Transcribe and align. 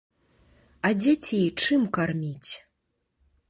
А 0.87 0.91
дзяцей 1.03 1.45
чым 1.65 1.81
карміць? 1.99 2.51